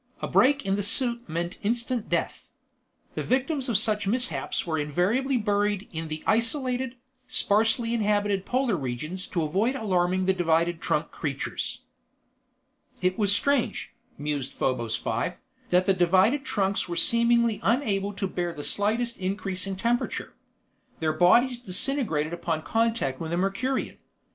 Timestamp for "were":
4.65-4.79, 16.89-16.95